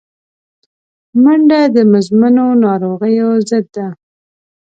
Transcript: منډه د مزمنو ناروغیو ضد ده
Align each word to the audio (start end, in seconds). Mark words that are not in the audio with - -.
منډه 1.21 1.61
د 1.75 1.77
مزمنو 1.91 2.47
ناروغیو 2.63 3.29
ضد 3.49 3.65
ده 3.75 3.87